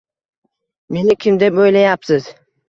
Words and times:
Meni 0.97 1.17
kim 1.25 1.37
deb 1.45 1.61
o’ylayapsiz? 1.67 2.33